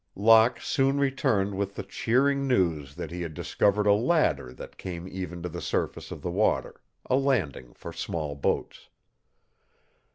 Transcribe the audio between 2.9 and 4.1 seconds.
that he had discovered a